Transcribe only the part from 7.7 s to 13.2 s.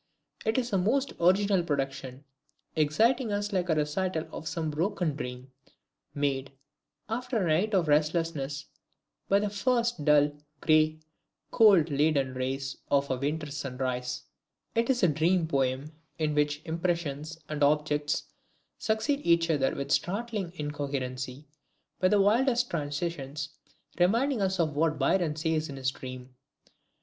of restlessness, by the first dull, gray, cold, leaden rays of a